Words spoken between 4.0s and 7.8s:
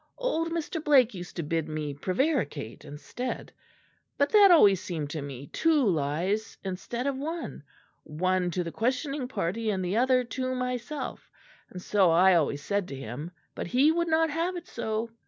but that always seemed to me two lies instead of one